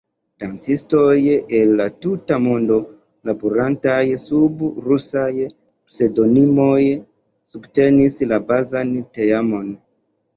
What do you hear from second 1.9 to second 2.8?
tuta mondo